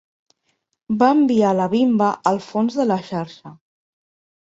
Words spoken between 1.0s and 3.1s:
Va enviar la bimba al fons de la